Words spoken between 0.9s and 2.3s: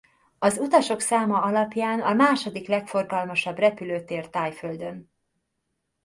száma alapján a